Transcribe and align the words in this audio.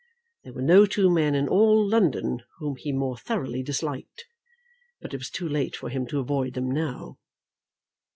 There 0.43 0.53
were 0.53 0.63
no 0.63 0.87
two 0.87 1.11
men 1.11 1.35
in 1.35 1.47
all 1.47 1.87
London 1.87 2.39
whom 2.57 2.75
he 2.75 2.91
more 2.91 3.17
thoroughly 3.17 3.61
disliked; 3.61 4.25
but 4.99 5.13
it 5.13 5.17
was 5.17 5.29
too 5.29 5.47
late 5.47 5.75
for 5.75 5.89
him 5.89 6.07
to 6.07 6.17
avoid 6.19 6.55
them 6.55 6.71
now. 6.71 7.19